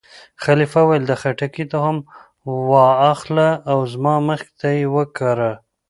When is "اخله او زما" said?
3.11-4.15